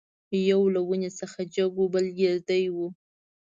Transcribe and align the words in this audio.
یو 0.49 0.61
له 0.73 0.81
ونې 0.87 1.09
څخه 1.19 1.39
جګ 1.55 1.71
وو 1.77 1.85
بل 1.93 2.05
ګردی 2.21 2.63
وو. 2.75 2.87